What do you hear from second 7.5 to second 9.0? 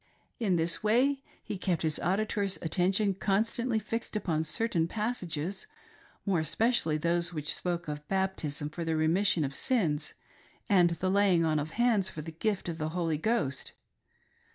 spoke of baptism for the